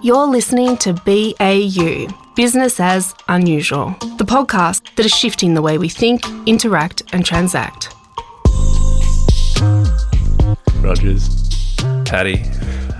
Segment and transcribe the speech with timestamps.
[0.00, 5.88] You're listening to BAU, Business as Unusual, the podcast that is shifting the way we
[5.88, 7.92] think, interact, and transact.
[10.80, 11.28] Rogers.
[12.04, 12.36] Patty,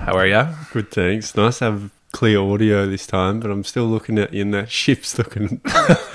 [0.05, 0.47] how are you?
[0.73, 1.35] Good, thanks.
[1.35, 4.69] Nice to have clear audio this time, but I'm still looking at you and that
[4.69, 5.61] ship's looking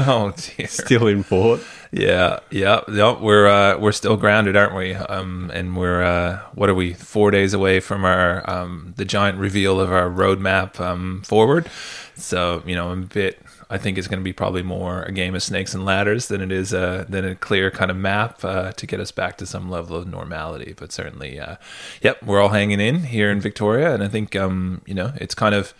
[0.00, 0.66] Oh dear.
[0.66, 1.60] still in port.
[1.94, 3.20] Yeah, yeah, yeah.
[3.20, 4.94] We're uh, we're still grounded, aren't we?
[4.94, 6.92] Um, and we're uh, what are we?
[6.92, 11.70] Four days away from our um, the giant reveal of our roadmap um, forward.
[12.16, 13.40] So you know, I'm a bit.
[13.70, 16.40] I think it's going to be probably more a game of snakes and ladders than
[16.40, 19.46] it is a than a clear kind of map uh, to get us back to
[19.46, 20.74] some level of normality.
[20.76, 21.56] But certainly, uh,
[22.02, 25.36] yep, we're all hanging in here in Victoria, and I think um, you know it's
[25.36, 25.72] kind of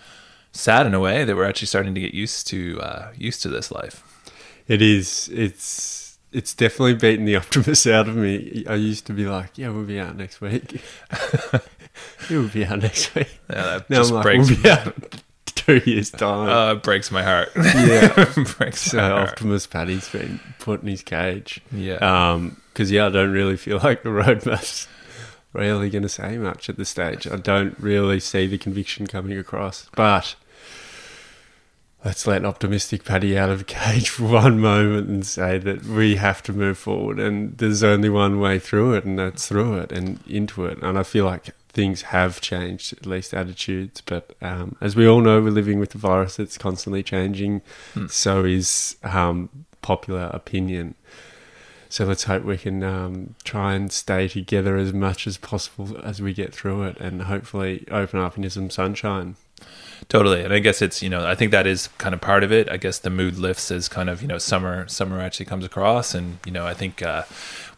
[0.53, 3.49] sad in a way that we're actually starting to get used to uh, used to
[3.49, 4.05] this life.
[4.69, 5.29] It is.
[5.33, 6.04] It's
[6.35, 8.65] it's definitely beaten the optimist out of me.
[8.69, 10.83] I used to be like, yeah, we'll be out next week.
[12.31, 13.41] we'll be out next week.
[13.49, 16.49] Yeah, Now I'm like, breaks we'll be out two years time.
[16.49, 17.51] Uh, it breaks my heart.
[17.57, 18.33] Yeah.
[18.59, 19.29] breaks so my heart.
[19.31, 21.63] Optimus Paddy's been put in his cage.
[21.73, 21.95] Yeah.
[21.97, 24.89] Um, because yeah, I don't really feel like the roadmap's
[25.53, 27.29] really going to say much at this stage.
[27.29, 29.89] I don't really see the conviction coming across.
[29.95, 30.35] But
[32.05, 36.17] let's let optimistic Paddy out of the cage for one moment and say that we
[36.17, 39.91] have to move forward, and there's only one way through it, and that's through it
[39.91, 40.79] and into it.
[40.83, 44.01] And I feel like things have changed, at least attitudes.
[44.01, 47.63] But um, as we all know, we're living with the virus that's constantly changing.
[48.09, 49.49] So is um,
[49.83, 50.95] popular opinion.
[51.89, 56.21] So let's hope we can um, try and stay together as much as possible as
[56.21, 59.37] we get through it, and hopefully open up into some sunshine.
[60.09, 62.53] Totally, and I guess it's you know I think that is kind of part of
[62.53, 62.69] it.
[62.69, 66.15] I guess the mood lifts as kind of you know summer summer actually comes across,
[66.15, 67.23] and you know I think uh,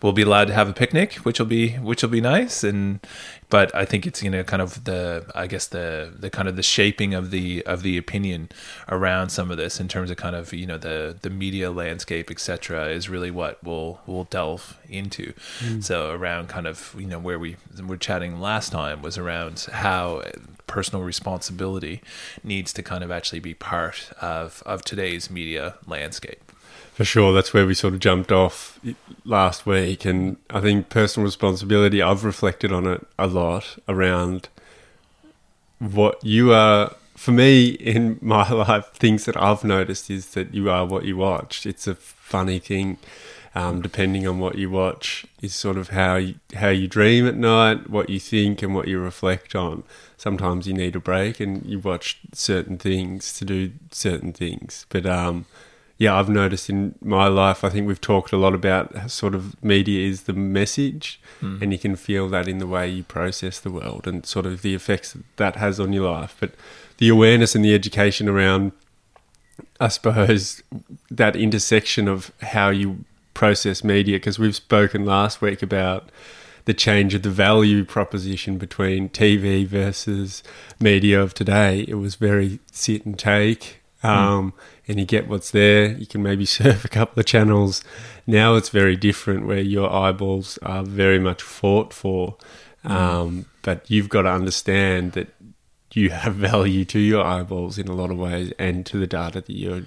[0.03, 2.65] we'll be allowed to have a picnic, which will be which will be nice.
[2.65, 3.01] And
[3.49, 6.57] but I think it's you know kind of the I guess the the kind of
[6.57, 8.49] the shaping of the of the opinion
[8.89, 12.31] around some of this in terms of kind of you know the the media landscape
[12.31, 12.89] etc.
[12.89, 15.33] is really what we'll we'll delve into.
[15.61, 15.81] Hmm.
[15.81, 20.23] So around kind of you know where we were chatting last time was around how
[20.67, 22.03] personal responsibility
[22.43, 26.46] needs to kind of actually be part of of today's media landscape.
[26.97, 28.81] For sure, that's where we sort of jumped off
[29.27, 32.01] last week, and I think personal responsibility.
[32.01, 34.49] I've reflected on it a lot around
[35.79, 36.95] what you are.
[37.15, 41.19] For me, in my life, things that I've noticed is that you are what you
[41.19, 41.67] watch.
[41.67, 42.97] It's a funny thing.
[43.55, 47.37] Um, depending on what you watch, is sort of how you, how you dream at
[47.37, 49.83] night, what you think, and what you reflect on.
[50.17, 54.87] Sometimes you need a break, and you watch certain things to do certain things.
[54.89, 55.45] But um,
[55.99, 59.63] yeah, I've noticed in my life, I think we've talked a lot about sort of
[59.65, 61.59] media is the message, hmm.
[61.63, 64.61] and you can feel that in the way you process the world and sort of
[64.61, 66.37] the effects that, that has on your life.
[66.39, 66.53] But
[66.99, 68.73] the awareness and the education around,
[69.81, 70.63] I suppose,
[71.11, 76.11] that intersection of how you process media, because we've spoken last week about
[76.67, 80.43] the change of the value proposition between TV versus
[80.79, 81.87] media of today.
[81.89, 84.53] It was very sit and take, um,
[84.89, 85.93] and you get what's there.
[85.93, 87.83] You can maybe surf a couple of channels.
[88.27, 92.37] Now it's very different, where your eyeballs are very much fought for.
[92.85, 95.29] Um, but you've got to understand that
[95.93, 99.41] you have value to your eyeballs in a lot of ways, and to the data
[99.41, 99.87] that you're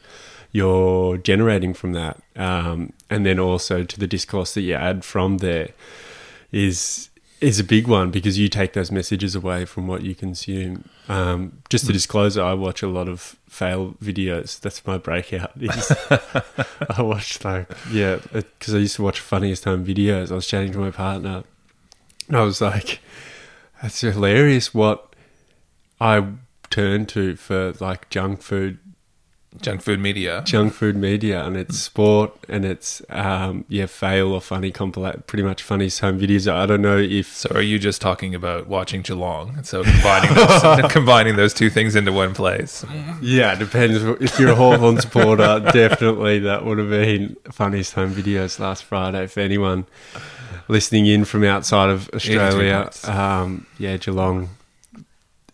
[0.51, 5.37] you're generating from that, um, and then also to the discourse that you add from
[5.37, 5.69] there
[6.51, 7.08] is
[7.41, 10.89] is a big one because you take those messages away from what you consume.
[11.07, 14.59] Um, just to disclose, I watch a lot of fail videos.
[14.59, 15.51] That's my breakout.
[15.59, 15.91] Is
[16.89, 20.31] I watched like yeah, because I used to watch funniest home videos.
[20.31, 21.43] I was chatting to my partner,
[22.27, 22.99] and I was like,
[23.81, 25.15] "That's hilarious." What
[25.99, 26.25] I
[26.69, 28.79] turn to for like junk food
[29.61, 30.43] Junk food media.
[30.45, 35.41] junk food media and it's sport and it's um yeah fail or funny compilate pretty
[35.41, 39.01] much funny home videos i don't know if So are you just talking about watching
[39.01, 39.63] Geelong?
[39.63, 42.85] So combining those, combining those two things into one place.
[43.21, 48.13] yeah it depends if you're a hawthorn supporter definitely that would have been funniest home
[48.13, 49.85] videos last friday for anyone
[50.67, 54.47] listening in from outside of australia um yeah geelong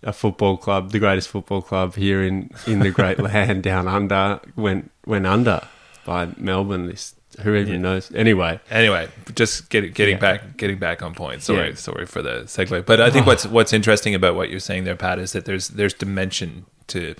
[0.05, 4.39] a football club the greatest football club here in in the great land down under
[4.55, 5.61] went went under
[6.05, 7.79] by melbourne this who even Yeah.
[7.79, 10.19] knows anyway Anyway, just getting getting Yeah.
[10.21, 11.41] back getting back on point.
[11.43, 11.75] Sorry, Yeah.
[11.75, 12.85] sorry for the segue.
[12.85, 15.69] But I think what's what's interesting about what you're saying there, Pat, is that there's
[15.69, 17.15] there's dimension to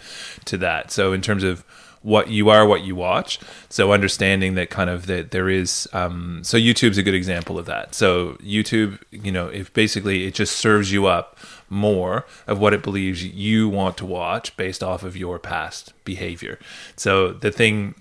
[0.46, 0.92] to that.
[0.92, 1.64] So in terms of
[2.02, 3.40] what you are, what you watch.
[3.68, 5.88] So understanding that kind of that there is.
[5.92, 7.96] Um, so YouTube's a good example of that.
[7.96, 11.36] So YouTube, you know, if basically it just serves you up
[11.68, 16.60] more of what it believes you want to watch based off of your past behavior.
[16.96, 17.96] So the thing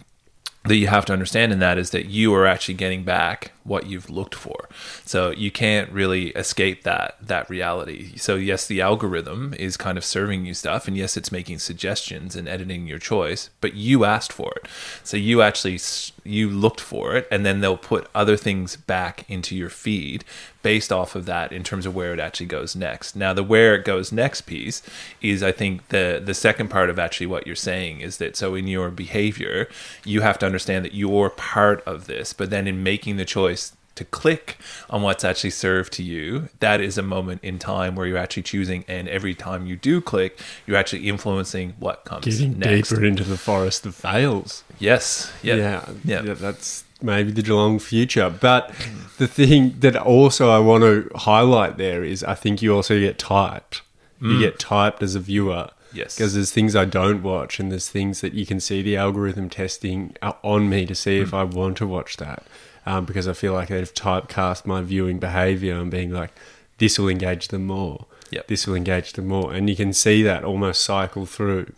[0.64, 3.86] that you have to understand in that is that you are actually getting back what
[3.86, 4.68] you've looked for.
[5.04, 8.16] So you can't really escape that that reality.
[8.16, 12.36] So yes, the algorithm is kind of serving you stuff and yes, it's making suggestions
[12.36, 14.68] and editing your choice, but you asked for it.
[15.02, 15.80] So you actually
[16.24, 20.24] you looked for it and then they'll put other things back into your feed
[20.64, 23.14] based off of that in terms of where it actually goes next.
[23.14, 24.82] Now, the where it goes next piece
[25.20, 28.54] is, I think, the the second part of actually what you're saying is that so
[28.54, 29.68] in your behavior,
[30.04, 33.53] you have to understand that you're part of this, but then in making the choice
[33.94, 34.56] to click
[34.90, 38.42] on what's actually served to you, that is a moment in time where you're actually
[38.42, 42.88] choosing, and every time you do click, you're actually influencing what comes Getting next.
[42.90, 44.64] deeper into the forest of fails.
[44.78, 45.32] Yes.
[45.42, 45.54] Yeah.
[45.54, 46.22] Yeah, Yeah.
[46.22, 48.30] yeah, that's maybe the Geelong future.
[48.30, 48.74] But
[49.18, 53.18] the thing that also I want to highlight there is I think you also get
[53.18, 53.82] typed.
[54.20, 55.68] You get typed as a viewer.
[55.92, 56.16] Yes.
[56.16, 59.50] Because there's things I don't watch, and there's things that you can see the algorithm
[59.50, 62.42] testing uh, on me to see if I want to watch that.
[62.86, 66.30] Um, because I feel like they've typecast my viewing behavior and being like,
[66.78, 68.04] this will engage them more.
[68.30, 68.46] Yep.
[68.48, 69.52] This will engage them more.
[69.54, 71.72] And you can see that almost cycle through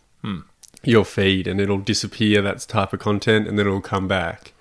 [0.83, 4.53] your feed and it'll disappear, that type of content, and then it'll come back.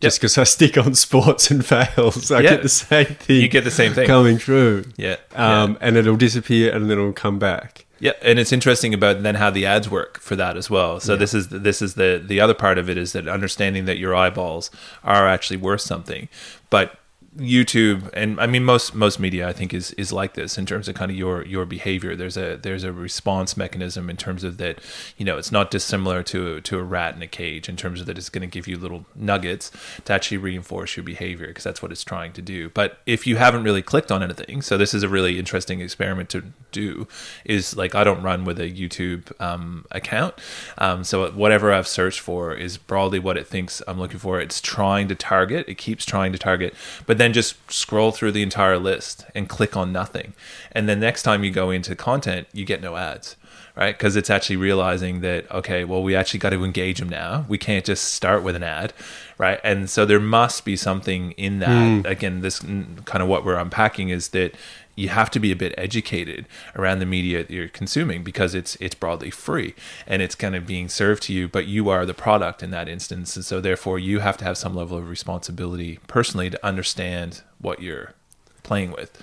[0.00, 2.50] Just because I stick on sports and fails, I Yeah.
[2.50, 3.40] get the same thing.
[3.42, 4.06] You get the same thing.
[4.06, 4.84] coming through.
[4.96, 5.16] Yeah.
[5.34, 7.83] Um, And it'll disappear and then it'll come back.
[8.00, 11.00] Yeah, and it's interesting about then how the ads work for that as well.
[11.00, 13.98] So this is this is the the other part of it is that understanding that
[13.98, 14.70] your eyeballs
[15.04, 16.28] are actually worth something,
[16.70, 16.98] but
[17.36, 20.88] YouTube and I mean most most media I think is is like this in terms
[20.88, 22.14] of kind of your your behavior.
[22.14, 24.78] There's a there's a response mechanism in terms of that
[25.16, 28.06] you know it's not dissimilar to to a rat in a cage in terms of
[28.06, 29.72] that it's going to give you little nuggets
[30.04, 32.68] to actually reinforce your behavior because that's what it's trying to do.
[32.68, 36.28] But if you haven't really clicked on anything, so this is a really interesting experiment
[36.30, 37.08] to do.
[37.44, 40.34] Is like I don't run with a YouTube um, account,
[40.78, 44.40] um, so whatever I've searched for is broadly what it thinks I'm looking for.
[44.40, 45.68] It's trying to target.
[45.68, 46.74] It keeps trying to target,
[47.06, 50.34] but then just scroll through the entire list and click on nothing.
[50.72, 53.36] And then next time you go into content, you get no ads
[53.76, 53.96] right?
[53.96, 57.44] Because it's actually realizing that, okay, well, we actually got to engage them now.
[57.48, 58.92] We can't just start with an ad,
[59.36, 59.60] right?
[59.64, 62.06] And so there must be something in that.
[62.06, 64.54] Again, this mm, kind of what we're unpacking is that
[64.94, 66.46] you have to be a bit educated
[66.76, 69.74] around the media that you're consuming because it's it's broadly free
[70.06, 72.88] and it's kind of being served to you but you are the product in that
[72.88, 73.36] instance.
[73.36, 77.80] And so therefore you have to have some level of responsibility personally to understand what
[77.80, 78.14] you're
[78.62, 79.22] playing with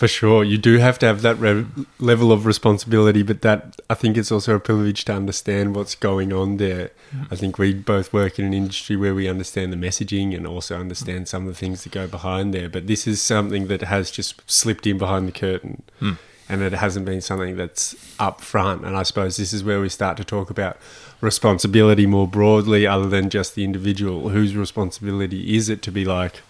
[0.00, 1.66] For sure, you do have to have that re-
[1.98, 6.32] level of responsibility, but that I think it's also a privilege to understand what's going
[6.32, 6.92] on there.
[7.14, 7.24] Mm-hmm.
[7.30, 10.80] I think we both work in an industry where we understand the messaging and also
[10.80, 12.70] understand some of the things that go behind there.
[12.70, 16.12] But this is something that has just slipped in behind the curtain, hmm.
[16.48, 18.86] and it hasn't been something that's up front.
[18.86, 20.78] And I suppose this is where we start to talk about
[21.20, 24.30] responsibility more broadly, other than just the individual.
[24.30, 26.40] Whose responsibility is it to be like,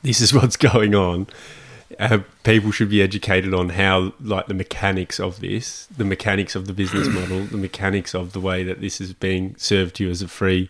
[0.00, 1.26] this is what's going on?
[1.98, 6.66] Uh, people should be educated on how like the mechanics of this the mechanics of
[6.66, 10.10] the business model the mechanics of the way that this is being served to you
[10.10, 10.68] as a free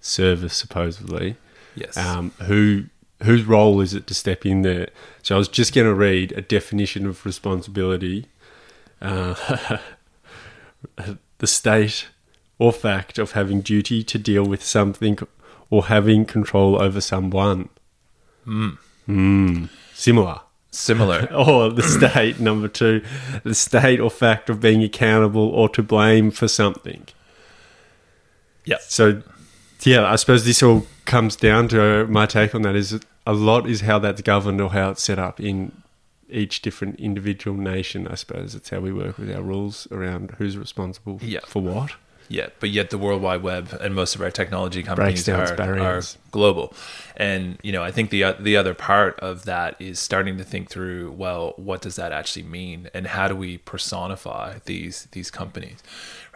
[0.00, 1.36] service supposedly.
[1.74, 1.96] Yes.
[1.96, 2.84] Um, who
[3.22, 4.88] whose role is it to step in there?
[5.22, 8.26] So i was just going to read a definition of responsibility
[9.00, 9.78] uh,
[11.38, 12.08] the state
[12.58, 15.18] or fact of having duty to deal with something
[15.70, 17.68] or having control over someone.
[18.46, 19.68] Mm.
[19.92, 20.40] similar
[20.76, 21.28] similar.
[21.32, 23.02] Or the state number two
[23.44, 27.06] the state or fact of being accountable or to blame for something.
[28.64, 29.22] Yeah so
[29.82, 33.32] yeah i suppose this all comes down to uh, my take on that is a
[33.32, 35.70] lot is how that's governed or how it's set up in
[36.28, 38.54] each different individual nation i suppose.
[38.54, 41.40] It's how we work with our rules around who's responsible Yeah.
[41.46, 41.92] for what
[42.28, 46.02] Yeah, but yet the World Wide Web and most of our technology companies are, are
[46.30, 46.74] global.
[47.16, 50.68] And you know, I think the the other part of that is starting to think
[50.68, 51.12] through.
[51.12, 55.78] Well, what does that actually mean, and how do we personify these these companies,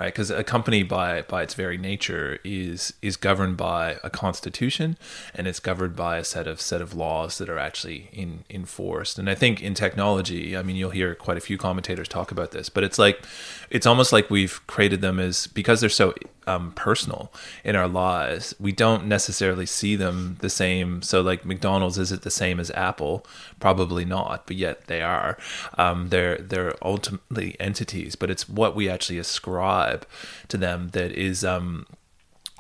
[0.01, 0.07] right?
[0.07, 4.97] Because a company by by its very nature is is governed by a constitution,
[5.35, 9.19] and it's governed by a set of set of laws that are actually in enforced.
[9.19, 12.53] And I think in technology, I mean, you'll hear quite a few commentators talk about
[12.53, 13.23] this, but it's like
[13.69, 16.15] it's almost like we've created them as because they're so
[16.47, 17.33] um, personal
[17.65, 18.55] in our lives.
[18.59, 21.03] We don't necessarily see them the same.
[21.03, 23.25] So, like McDonald's, is it the same as Apple?
[23.59, 25.39] Probably not, but yet they are.
[25.79, 30.07] Um, they're they're ultimately entities, but it's what we actually ascribe
[30.49, 31.45] to them that is.
[31.45, 31.87] Um,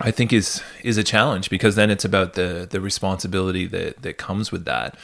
[0.00, 4.18] I think is is a challenge because then it's about the the responsibility that that
[4.18, 4.96] comes with that.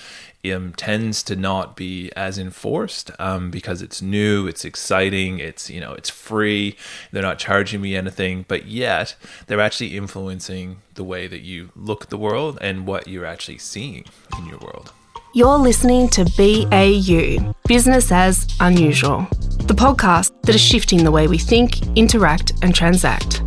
[0.54, 5.80] Um, tends to not be as enforced um, because it's new, it's exciting, it's you
[5.80, 6.76] know it's free.
[7.10, 9.16] They're not charging me anything, but yet
[9.48, 13.58] they're actually influencing the way that you look at the world and what you're actually
[13.58, 14.04] seeing
[14.38, 14.92] in your world.
[15.34, 19.26] You're listening to BAU, Business as Unusual,
[19.64, 23.42] the podcast that is shifting the way we think, interact, and transact.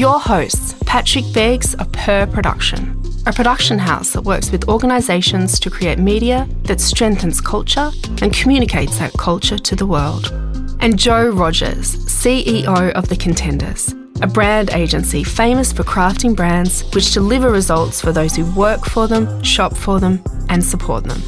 [0.00, 5.68] Your hosts, Patrick Beggs of Per Production, a production house that works with organisations to
[5.68, 7.90] create media that strengthens culture
[8.22, 10.32] and communicates that culture to the world.
[10.80, 17.12] And Joe Rogers, CEO of The Contenders, a brand agency famous for crafting brands which
[17.12, 21.20] deliver results for those who work for them, shop for them, and support them.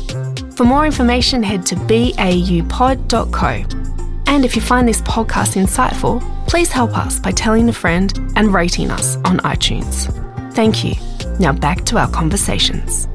[0.52, 2.22] For more information, head to baupod.co.
[4.28, 6.22] And if you find this podcast insightful,
[6.52, 10.12] please help us by telling a friend and rating us on iTunes.
[10.52, 10.92] Thank you.
[11.40, 13.08] Now back to our conversations.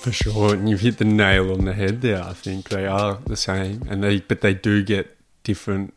[0.00, 2.22] For sure, and you've hit the nail on the head there.
[2.22, 5.92] I think they are the same, and they but they do get different.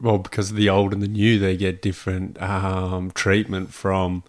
[0.00, 4.22] Well, because of the old and the new, they get different um, treatment from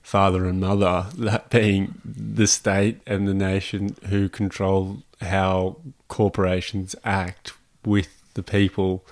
[0.00, 1.08] father and mother.
[1.14, 5.76] That being the state and the nation who control how
[6.08, 7.52] corporations act
[7.84, 9.04] with the people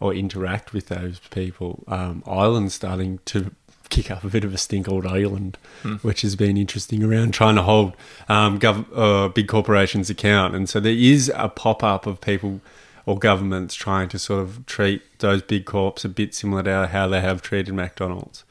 [0.00, 1.84] or interact with those people.
[1.86, 3.52] Um, Ireland's starting to
[3.90, 5.94] kick up a bit of a stink old Ireland, Hmm.
[5.96, 7.94] which has been interesting around trying to hold
[8.28, 10.54] um, gov- uh, big corporations account.
[10.54, 12.60] And so there is a pop up of people
[13.06, 17.08] or governments trying to sort of treat those big corps a bit similar to how
[17.08, 18.44] they have treated McDonald's.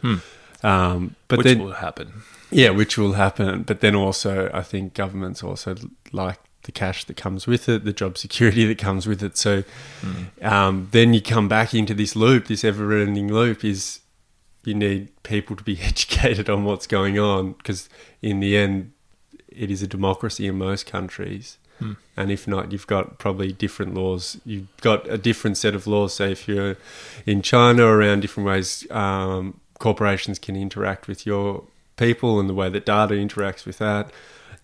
[0.61, 2.11] Um, but which then, will happen.
[2.51, 3.63] yeah, which will happen.
[3.63, 5.75] But then also, I think governments also
[6.11, 9.35] like the cash that comes with it, the job security that comes with it.
[9.37, 9.63] So
[10.43, 13.65] um, then you come back into this loop, this ever-ending loop.
[13.65, 14.01] Is
[14.63, 17.89] you need people to be educated on what's going on because
[18.21, 18.91] in the end,
[19.47, 21.57] it is a democracy in most countries.
[22.17, 24.39] And if not, you've got probably different laws.
[24.45, 26.13] You've got a different set of laws.
[26.13, 26.75] Say, if you're
[27.25, 31.63] in China, around different ways um, corporations can interact with your
[31.95, 34.11] people and the way that data interacts with that,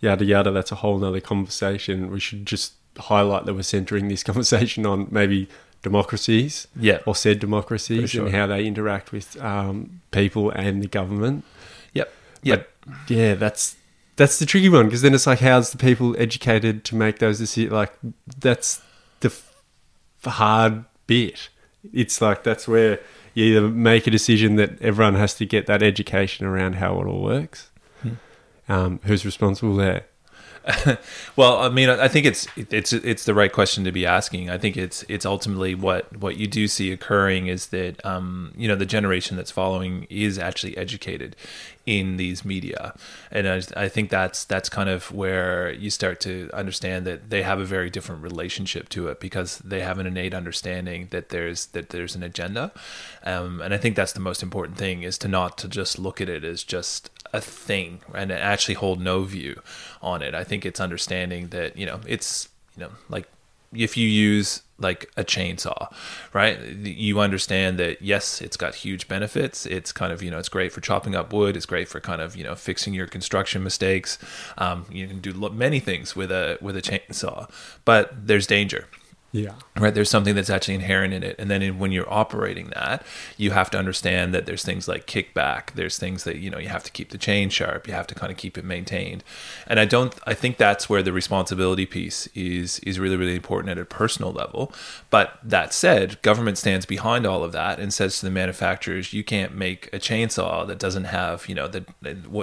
[0.06, 0.52] yada yada.
[0.52, 2.10] That's a whole nother conversation.
[2.12, 5.48] We should just highlight that we're centering this conversation on maybe
[5.82, 7.00] democracies, Yeah.
[7.06, 8.26] or said democracies, sure.
[8.26, 11.44] and how they interact with um, people and the government.
[11.94, 12.12] Yep.
[12.44, 12.70] Yep.
[12.88, 13.76] But yeah, that's
[14.16, 17.38] that's the tricky one because then it's like, how's the people educated to make those
[17.40, 17.74] decisions?
[17.74, 17.94] Like,
[18.40, 18.82] that's
[19.20, 19.54] the f-
[20.24, 21.50] hard bit.
[21.94, 23.00] It's like that's where
[23.34, 27.06] you either make a decision that everyone has to get that education around how it
[27.08, 27.70] all works.
[28.68, 30.06] Um, who's responsible there?
[31.36, 34.50] Well, I mean, I think it's it's it's the right question to be asking.
[34.50, 38.70] I think it's it's ultimately what what you do see occurring is that um, you
[38.70, 41.36] know the generation that's following is actually educated
[41.86, 42.96] in these media,
[43.32, 47.44] and I, I think that's that's kind of where you start to understand that they
[47.44, 51.68] have a very different relationship to it because they have an innate understanding that there's
[51.68, 52.72] that there's an agenda,
[53.26, 56.22] um, and I think that's the most important thing is to not to just look
[56.22, 59.62] at it as just a thing and actually hold no view
[60.02, 60.34] on it.
[60.34, 63.28] I think it's understanding that, you know, it's, you know, like
[63.74, 65.94] if you use like a chainsaw,
[66.34, 66.60] right?
[66.60, 69.66] You understand that yes, it's got huge benefits.
[69.66, 71.56] It's kind of, you know, it's great for chopping up wood.
[71.56, 74.18] It's great for kind of, you know, fixing your construction mistakes.
[74.58, 77.50] Um, you can do many things with a with a chainsaw,
[77.86, 78.88] but there's danger
[79.36, 79.56] Yeah.
[79.78, 79.94] right?
[79.94, 81.36] There's something that's actually inherent in it.
[81.38, 83.06] And then in, when you're operating that
[83.38, 85.74] you have to understand that there's things like kickback.
[85.74, 87.86] There's things that you know you have to keep the chain sharp.
[87.88, 89.24] You have to kind of keep it maintained.
[89.68, 93.72] And i don't i think that's where the responsibility piece is is really really important
[93.72, 94.72] at a personal level.
[95.10, 99.24] But that said government stands behind all of that and says to the manufacturers you
[99.24, 101.86] can't make a chainsaw that doesn't have you know that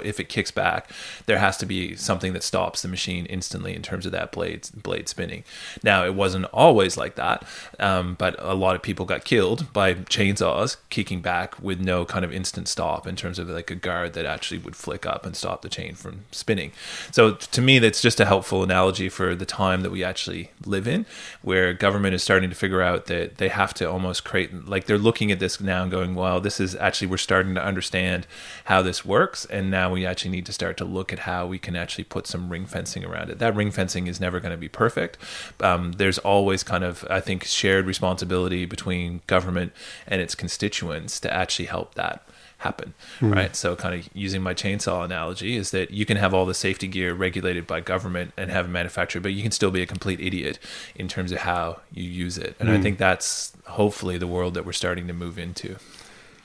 [0.04, 0.90] if it kicks back
[1.25, 4.68] there has to be something that stops the machine instantly in terms of that blade
[4.82, 5.44] blade spinning.
[5.82, 7.45] Now it wasn't always like that.
[7.79, 12.25] Um, but a lot of people got killed by chainsaws kicking back with no kind
[12.25, 15.37] of instant stop in terms of like a guard that actually would flick up and
[15.37, 16.73] stop the chain from spinning.
[17.11, 20.87] So to me that's just a helpful analogy for the time that we actually live
[20.87, 21.07] in
[21.43, 24.99] where government is starting to figure out that they have to almost create like they're
[24.99, 28.27] looking at this now and going well this is actually we're starting to understand
[28.65, 31.59] how this works and now we actually need to start to look at how we
[31.59, 33.39] can actually put some ring fencing around it.
[33.39, 35.19] That ring fencing is never going to be perfect.
[35.61, 39.73] Um, there's always kind of i think shared responsibility between government
[40.07, 42.26] and its constituents to actually help that
[42.57, 43.31] happen hmm.
[43.31, 46.55] right so kind of using my chainsaw analogy is that you can have all the
[46.55, 49.87] safety gear regulated by government and have it manufactured but you can still be a
[49.87, 50.59] complete idiot
[50.95, 52.83] in terms of how you use it and i hmm.
[52.83, 55.76] think that's hopefully the world that we're starting to move into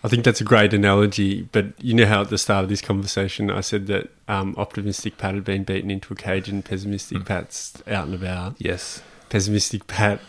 [0.04, 1.50] I think that's a great analogy.
[1.52, 5.18] But you know how at the start of this conversation I said that um, optimistic
[5.18, 7.24] Pat had been beaten into a cage and pessimistic hmm.
[7.24, 8.56] Pat's out and about.
[8.60, 9.02] Yes.
[9.30, 10.20] Pessimistic Pat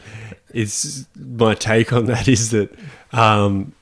[0.52, 2.74] is my take on that is that
[3.12, 3.72] um,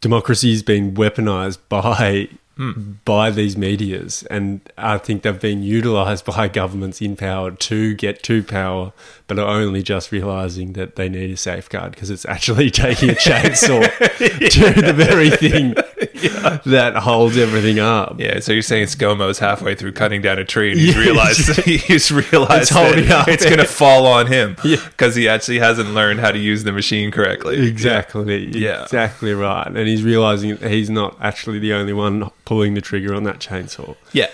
[0.00, 2.28] democracy has been weaponized by
[3.06, 8.22] by these medias, and I think they've been utilised by governments in power to get
[8.24, 8.92] to power,
[9.26, 13.14] but are only just realising that they need a safeguard because it's actually taking a
[13.14, 13.80] chainsaw
[14.50, 15.74] to the very thing
[16.66, 18.16] that holds everything up.
[18.18, 22.10] Yeah, so you're saying ScoMo's halfway through cutting down a tree and he's realized he's
[22.30, 23.28] realized It's holding up.
[23.28, 24.76] it's going to fall on him Yeah.
[24.88, 27.68] because he actually hasn't learned how to use the machine correctly.
[27.68, 28.46] Exactly.
[28.58, 28.82] Yeah.
[28.84, 29.66] Exactly right.
[29.66, 33.38] And he's realizing that he's not actually the only one pulling the trigger on that
[33.38, 33.96] chainsaw.
[34.12, 34.28] Yeah.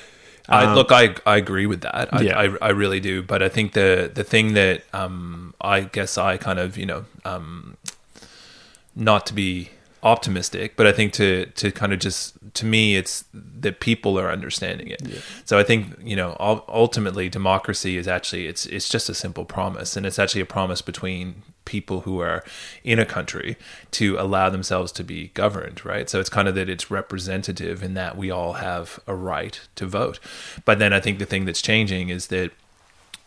[0.48, 2.08] I, Um, look, I I agree with that.
[2.14, 2.38] I, Yeah.
[2.38, 3.20] I, I really do.
[3.22, 7.04] But I think the the thing that um, I guess I kind of you know
[7.24, 7.76] um,
[8.94, 9.70] not to be
[10.02, 14.30] optimistic, but I think to to kind of just to me, it's that people are
[14.30, 15.02] understanding it.
[15.44, 16.36] So I think you know
[16.68, 20.82] ultimately democracy is actually it's it's just a simple promise, and it's actually a promise
[20.82, 22.44] between people who are
[22.84, 23.56] in a country
[23.90, 26.08] to allow themselves to be governed, right?
[26.08, 29.86] So it's kind of that it's representative in that we all have a right to
[29.86, 30.18] vote.
[30.64, 32.52] But then I think the thing that's changing is that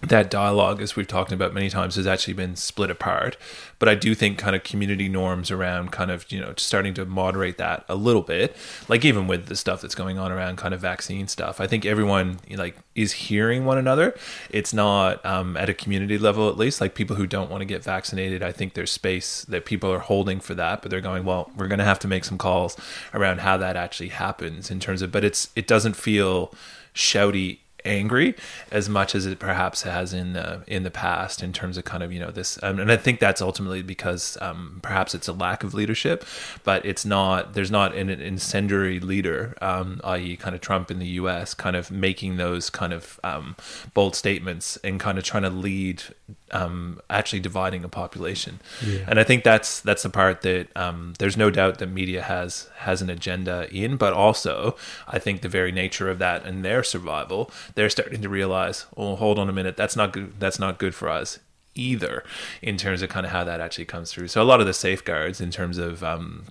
[0.01, 3.35] that dialogue, as we've talked about many times, has actually been split apart.
[3.79, 7.05] But I do think kind of community norms around kind of, you know, starting to
[7.05, 8.55] moderate that a little bit.
[8.87, 11.85] Like even with the stuff that's going on around kind of vaccine stuff, I think
[11.85, 14.15] everyone like is hearing one another.
[14.49, 16.79] It's not um, at a community level, at least.
[16.79, 19.99] Like people who don't want to get vaccinated, I think there's space that people are
[19.99, 20.81] holding for that.
[20.81, 22.77] But they're going, well, we're going to have to make some calls
[23.13, 25.11] around how that actually happens in terms of.
[25.11, 26.53] But it's it doesn't feel
[26.95, 28.35] shouty angry
[28.71, 32.03] as much as it perhaps has in the in the past in terms of kind
[32.03, 35.33] of you know this um, and I think that's ultimately because um, perhaps it's a
[35.33, 36.25] lack of leadership
[36.63, 40.35] but it's not there's not an, an incendiary leader um, i.e.
[40.35, 43.55] kind of Trump in the US kind of making those kind of um,
[43.93, 46.03] bold statements and kind of trying to lead
[46.51, 48.59] um, actually dividing a population
[49.07, 52.69] and I think that's that's the part that um, there's no doubt that media has
[52.77, 54.75] has an agenda in but also
[55.07, 59.15] I think the very nature of that and their survival they're starting to realize oh
[59.15, 61.39] hold on a minute that's not good that's not good for us
[61.75, 62.23] either
[62.61, 64.73] in terms of kind of how that actually comes through so a lot of the
[64.73, 66.45] safeguards in terms of um,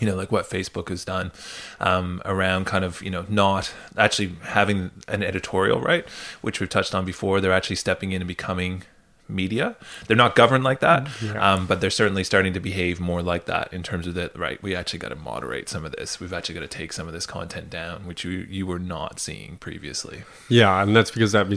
[0.00, 1.32] you know, like what Facebook has done
[1.80, 6.08] um, around kind of, you know, not actually having an editorial right,
[6.40, 7.40] which we've touched on before.
[7.40, 8.84] They're actually stepping in and becoming
[9.32, 9.76] media.
[10.06, 13.72] They're not governed like that, um, but they're certainly starting to behave more like that
[13.72, 14.38] in terms of that.
[14.38, 16.20] Right, we actually got to moderate some of this.
[16.20, 19.18] We've actually got to take some of this content down, which you you were not
[19.20, 20.22] seeing previously.
[20.48, 21.48] Yeah, and that's because that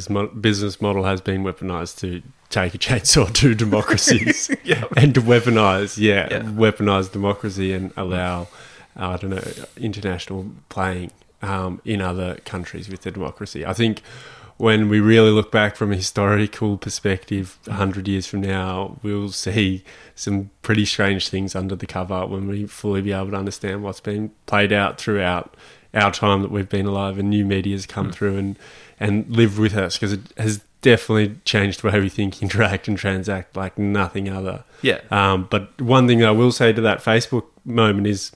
[0.41, 4.49] business model has been weaponized to take a chainsaw to democracies
[4.97, 6.41] and to weaponize, yeah, Yeah.
[6.43, 8.47] weaponize democracy and allow,
[8.95, 9.43] I don't know,
[9.77, 11.11] international playing
[11.41, 13.65] um, in other countries with the democracy.
[13.65, 14.01] I think
[14.57, 19.83] when we really look back from a historical perspective, 100 years from now, we'll see
[20.15, 23.99] some pretty strange things under the cover when we fully be able to understand what's
[23.99, 25.55] been played out throughout
[25.93, 28.59] our time that we've been alive and new media's come through and,
[28.99, 32.97] and lived with us because it has definitely changed the way we think, interact, and
[32.97, 34.63] transact like nothing other.
[34.81, 35.01] Yeah.
[35.11, 38.31] Um, but one thing I will say to that Facebook moment is,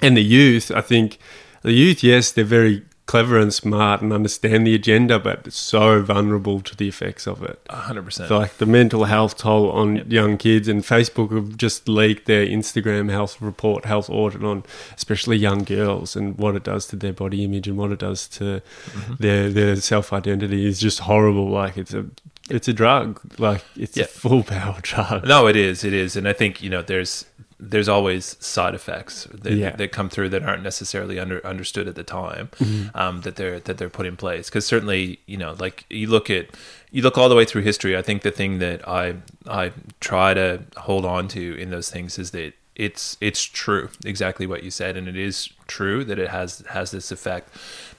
[0.00, 1.18] and the youth, I think
[1.62, 6.60] the youth, yes, they're very clever and smart and understand the agenda, but so vulnerable
[6.60, 7.60] to the effects of it.
[7.70, 8.28] hundred percent.
[8.28, 12.44] So like the mental health toll on young kids, and Facebook have just leaked their
[12.44, 14.64] Instagram health report, health audit on
[14.96, 18.26] especially young girls, and what it does to their body image and what it does
[18.28, 19.14] to mm-hmm.
[19.20, 21.48] their their self identity is just horrible.
[21.48, 22.06] Like it's a
[22.50, 25.26] it's a drug, like it's a full power drug.
[25.26, 25.84] No, it is.
[25.84, 27.24] It is, and I think you know there's
[27.58, 29.74] there's always side effects that, Yeah.
[29.76, 32.96] that come through that aren't necessarily under understood at the time Mm-hmm.
[32.96, 34.48] um, that they're that they're put in place.
[34.50, 36.48] Because certainly, you know, like you look at
[36.90, 37.96] you look all the way through history.
[37.96, 39.16] I think the thing that I
[39.48, 44.46] I try to hold on to in those things is that it's it's true exactly
[44.46, 47.48] what you said, and it is true that it has has this effect.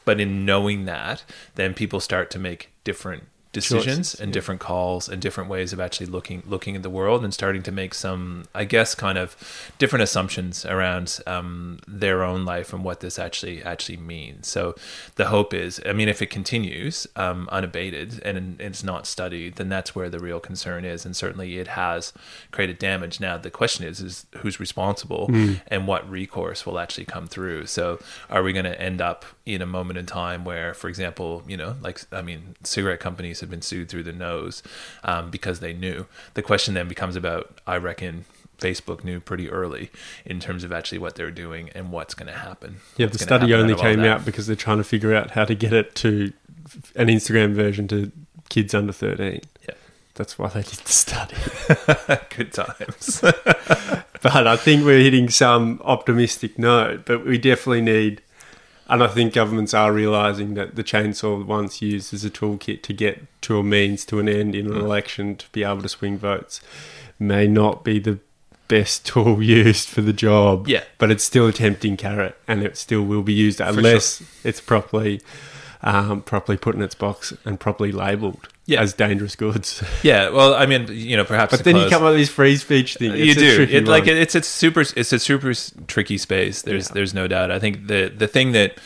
[0.05, 1.23] But in knowing that,
[1.55, 3.23] then people start to make different
[3.61, 7.33] decisions and different calls and different ways of actually looking looking at the world and
[7.33, 9.35] starting to make some i guess kind of
[9.77, 14.47] different assumptions around um, their own life and what this actually actually means.
[14.47, 14.75] So
[15.15, 19.69] the hope is i mean if it continues um, unabated and it's not studied then
[19.69, 21.05] that's where the real concern is.
[21.05, 22.13] And certainly it has
[22.51, 23.19] created damage.
[23.19, 25.27] Now the question is is who's responsible
[25.67, 27.65] and what recourse will actually come through?
[27.67, 31.41] So are we going to end up in a moment in time where for example
[31.47, 34.61] you know like i mean cigarette companies have been sued through the nose
[35.05, 38.25] um, because they knew the question then becomes about i reckon
[38.59, 39.91] Facebook knew pretty early
[40.25, 42.77] in terms of actually what they're doing and what's going to happen.
[42.97, 45.53] Yeah, the study only out came out because they're trying to figure out how to
[45.53, 46.33] get it to
[46.95, 48.11] an Instagram version to
[48.49, 49.41] kids under 13.
[49.67, 49.75] Yeah.
[50.15, 51.35] That's why they did the study.
[52.35, 53.21] Good times.
[54.21, 58.23] but I think we're hitting some optimistic note, but we definitely need,
[58.89, 62.93] and I think governments are realizing that the chainsaw, once used as a toolkit to
[62.93, 64.79] get to a means to an end in an Mm.
[64.81, 66.61] election to be able to swing votes,
[67.19, 68.19] may not be the
[68.67, 70.67] best tool used for the job.
[70.67, 70.83] Yeah.
[70.97, 75.21] But it's still a tempting carrot, and it still will be used unless it's properly.
[75.83, 78.81] Um, properly put in its box and properly labelled Yeah.
[78.81, 79.81] as dangerous goods.
[80.03, 81.55] yeah, well, I mean, you know, perhaps.
[81.55, 83.11] But then you come up with this free speech thing.
[83.11, 85.53] Uh, you It's a do it like it's a super it's a super
[85.87, 86.93] tricky space there's Yeah.
[86.93, 88.77] there's no doubt i think the the thing that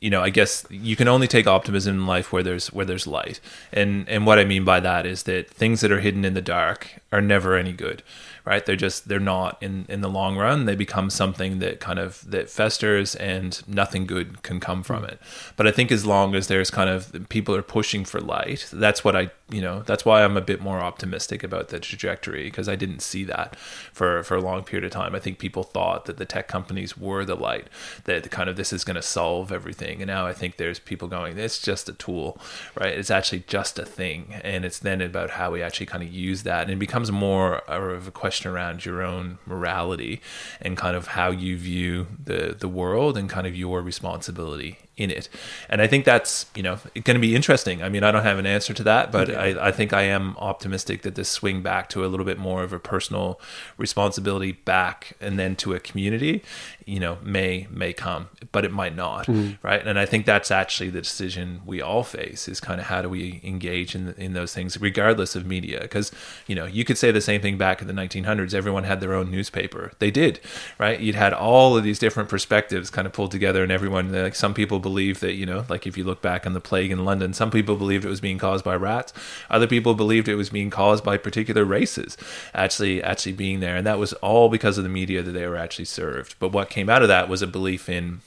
[0.00, 3.06] you know i guess you can only take optimism in life where there's where there's
[3.06, 3.40] light
[3.72, 6.42] and and what i mean by that is that things that are hidden in the
[6.42, 8.02] dark are never any good
[8.48, 8.64] right?
[8.64, 10.64] They're just they're not in in the long run.
[10.64, 15.20] They become something that kind of that festers and nothing good can come from it.
[15.56, 19.04] But i think as long as there's kind of people are pushing for light that's
[19.04, 22.68] what i you know that's why i'm a bit more optimistic about the trajectory because
[22.68, 23.56] i didn't see that
[23.92, 25.14] for for a long period of time.
[25.14, 27.66] I think people thought that the tech companies were the light
[28.04, 30.00] that kind of this is going to solve everything.
[30.00, 32.40] And now i think there's people going it's just a tool
[32.74, 32.96] right?
[32.96, 34.34] It's actually just a thing.
[34.42, 36.62] And it's then about how we actually kind of use that.
[36.62, 40.20] And it becomes more of a question around your own morality
[40.60, 45.10] and kind of how you view the the world and kind of your responsibility in
[45.10, 45.28] it.
[45.70, 47.82] And I think that's, you know, going to be interesting.
[47.82, 50.36] I mean, I don't have an answer to that, but I, I think I am
[50.38, 53.40] optimistic that this swing back to a little bit more of a personal
[53.76, 56.42] responsibility back and then to a community,
[56.84, 59.52] you know, may may come, but it might not, hmm.
[59.62, 59.86] right?
[59.86, 63.08] And I think that's actually the decision we all face is kind of how do
[63.08, 66.10] we engage in in those things regardless of media because,
[66.48, 69.14] you know, you could say the same thing back in the 1900s, everyone had their
[69.14, 69.92] own newspaper.
[70.00, 70.40] They did,
[70.78, 70.98] right?
[70.98, 74.54] You'd had all of these different perspectives kind of pulled together and everyone like some
[74.54, 77.34] people believe that, you know, like if you look back on the plague in London,
[77.34, 79.12] some people believed it was being caused by rats.
[79.50, 82.16] Other people believed it was being caused by particular races
[82.54, 83.76] actually actually being there.
[83.76, 86.36] And that was all because of the media that they were actually served.
[86.38, 88.22] But what came out of that was a belief in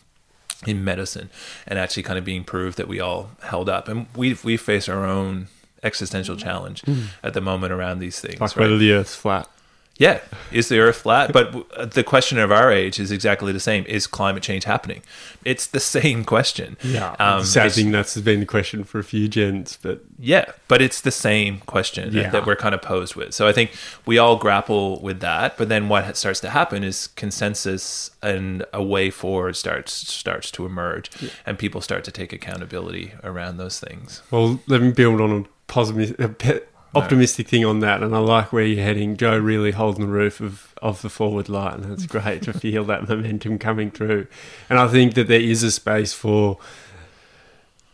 [0.68, 1.32] in medicine
[1.66, 3.88] and actually kind of being proved that we all held up.
[3.88, 5.48] And we we face our own
[5.84, 6.48] existential mm-hmm.
[6.48, 7.08] challenge mm-hmm.
[7.24, 8.40] at the moment around these things.
[8.40, 8.64] like right?
[8.64, 9.50] whether the Earth's flat.
[10.02, 10.20] Yeah,
[10.52, 11.32] is the Earth flat?
[11.32, 15.04] But the question of our age is exactly the same: Is climate change happening?
[15.46, 16.76] It's the same question.
[17.20, 21.02] Um, Sad thing that's been the question for a few gens, but yeah, but it's
[21.02, 22.32] the same question Yeah.
[22.32, 23.36] that we're kind of posed with.
[23.36, 23.72] So I think
[24.08, 28.82] we all grapple with that, but then what starts to happen is consensus and a
[28.84, 31.12] way forward starts starts to emerge,
[31.46, 34.24] and people start to take accountability around those things.
[34.32, 36.16] well, let me build on a positive,
[36.96, 38.04] optimistic thing on that.
[38.04, 39.18] And I like where you're heading.
[39.18, 42.84] Joe really holding the roof of, of the forward light, and it's great to feel
[42.86, 44.28] that momentum coming through.
[44.70, 46.58] And I think that there is a space for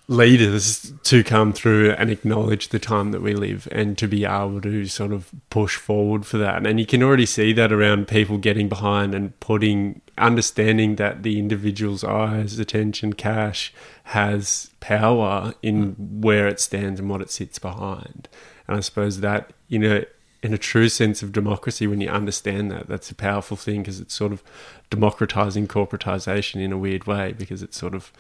[0.10, 4.62] leaders to come through and acknowledge the time that we live and to be able
[4.62, 6.66] to sort of push forward for that.
[6.66, 11.38] And you can already see that around people getting behind and putting understanding that the
[11.38, 13.74] individual's eyes, attention, cash
[14.06, 16.22] has power in hmm.
[16.22, 18.30] where it stands and what it sits behind.
[18.68, 20.04] And I suppose that, you know,
[20.44, 24.00] in a true sense of democracy, when you understand that, that's a powerful thing because
[24.00, 24.44] it's sort of
[24.90, 28.12] democratizing corporatization in a weird way because it's sort of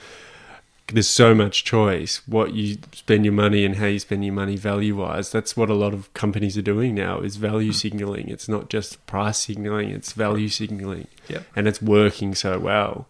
[0.93, 2.21] there's so much choice.
[2.27, 5.69] What you spend your money and how you spend your money value wise that's what
[5.69, 8.29] a lot of companies are doing now is value signaling.
[8.29, 11.07] It's not just price signaling it's value signaling.
[11.27, 11.43] Yep.
[11.57, 13.07] and it's working so well.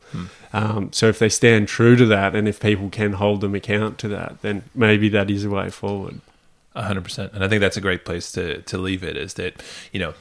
[0.54, 4.00] Um, so if they stand true to that and if people can hold them account
[4.00, 6.20] to that then maybe that is a way forward
[6.78, 9.18] A hundred percent, and I think that's a great place to to leave it.
[9.18, 10.14] Is that you know,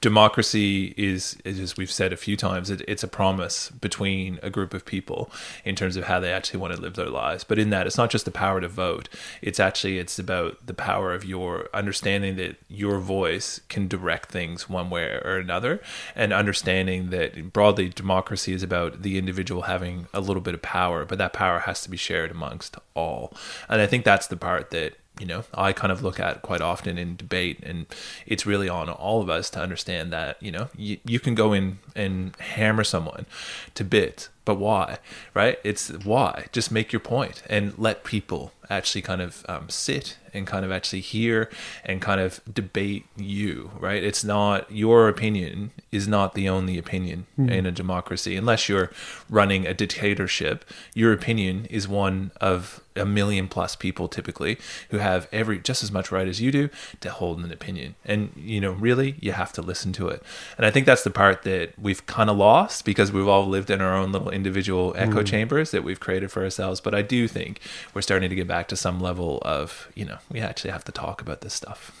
[0.00, 4.48] democracy is, is as we've said a few times, it, it's a promise between a
[4.48, 5.30] group of people
[5.66, 7.44] in terms of how they actually want to live their lives.
[7.44, 9.10] But in that, it's not just the power to vote;
[9.42, 14.66] it's actually it's about the power of your understanding that your voice can direct things
[14.66, 15.78] one way or another,
[16.16, 21.04] and understanding that broadly democracy is about the individual having a little bit of power,
[21.04, 23.34] but that power has to be shared amongst all.
[23.68, 26.60] And I think that's the part that you know i kind of look at quite
[26.60, 27.86] often in debate and
[28.26, 31.52] it's really on all of us to understand that you know you, you can go
[31.52, 33.26] in and hammer someone
[33.74, 34.96] to bits but why?
[35.34, 35.58] Right?
[35.62, 36.46] It's why.
[36.52, 40.70] Just make your point and let people actually kind of um, sit and kind of
[40.70, 41.50] actually hear
[41.84, 44.02] and kind of debate you, right?
[44.02, 47.50] It's not your opinion is not the only opinion mm.
[47.50, 48.36] in a democracy.
[48.36, 48.90] Unless you're
[49.30, 54.58] running a dictatorship, your opinion is one of a million plus people typically
[54.90, 56.68] who have every just as much right as you do
[57.00, 57.94] to hold an opinion.
[58.04, 60.22] And you know, really, you have to listen to it.
[60.56, 63.70] And I think that's the part that we've kind of lost because we've all lived
[63.70, 65.26] in our own little individual echo mm.
[65.26, 66.80] chambers that we've created for ourselves.
[66.80, 67.60] But I do think
[67.94, 70.92] we're starting to get back to some level of, you know, we actually have to
[70.92, 71.92] talk about this stuff.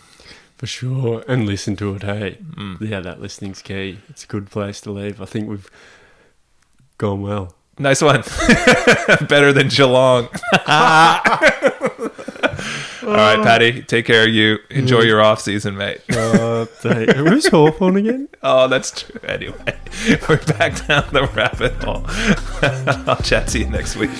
[0.56, 1.24] For sure.
[1.28, 2.38] And listen to it, hey.
[2.54, 2.80] Mm.
[2.80, 4.00] Yeah, that listening's key.
[4.08, 5.22] It's a good place to leave.
[5.22, 5.70] I think we've
[6.98, 7.54] gone well.
[7.78, 8.22] Nice one.
[9.28, 10.28] Better than Geelong.
[13.08, 13.82] All right, Patty.
[13.82, 14.58] Take care of you.
[14.68, 16.00] Enjoy your off season, mate.
[16.10, 18.28] Uh, who's Hawthorn again?
[18.40, 19.20] Oh, that's true.
[19.24, 19.76] Anyway,
[20.28, 22.04] we're back down the rabbit hole.
[23.08, 24.10] I'll chat to you next week.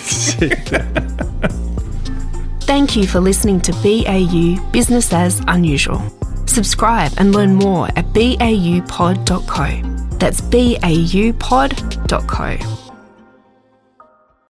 [2.69, 6.03] Thank you for listening to BAU Business as Unusual.
[6.45, 9.67] Subscribe and learn more at baupod.co.
[10.19, 11.29] That's baupod.co.